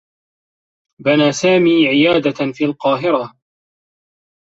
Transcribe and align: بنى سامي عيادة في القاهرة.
بنى 1.01 1.31
سامي 1.31 1.87
عيادة 1.87 2.51
في 2.53 2.65
القاهرة. 2.65 3.33